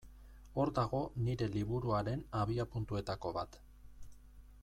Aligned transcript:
Hor 0.61 0.69
dago 0.79 1.01
nire 1.27 1.49
liburuaren 1.57 2.25
abiapuntuetako 2.41 3.35
bat. 3.39 3.63